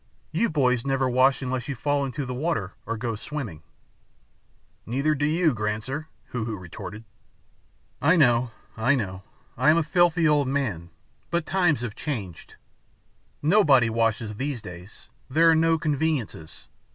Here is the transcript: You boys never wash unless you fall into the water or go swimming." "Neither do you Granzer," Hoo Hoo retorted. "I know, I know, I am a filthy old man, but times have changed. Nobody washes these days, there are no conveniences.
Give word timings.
You 0.31 0.49
boys 0.49 0.83
never 0.83 1.07
wash 1.07 1.43
unless 1.43 1.67
you 1.67 1.75
fall 1.75 2.03
into 2.03 2.25
the 2.25 2.33
water 2.33 2.73
or 2.87 2.97
go 2.97 3.15
swimming." 3.15 3.61
"Neither 4.83 5.13
do 5.13 5.27
you 5.27 5.53
Granzer," 5.53 6.07
Hoo 6.29 6.45
Hoo 6.45 6.57
retorted. 6.57 7.03
"I 8.01 8.15
know, 8.15 8.49
I 8.75 8.95
know, 8.95 9.21
I 9.55 9.69
am 9.69 9.77
a 9.77 9.83
filthy 9.83 10.27
old 10.27 10.47
man, 10.47 10.89
but 11.29 11.45
times 11.45 11.81
have 11.81 11.93
changed. 11.93 12.55
Nobody 13.43 13.91
washes 13.91 14.33
these 14.37 14.59
days, 14.59 15.07
there 15.29 15.51
are 15.51 15.55
no 15.55 15.77
conveniences. 15.77 16.67